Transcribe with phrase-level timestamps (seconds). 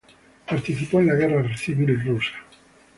[0.47, 2.33] Participó en la Guerra Civil Rusa.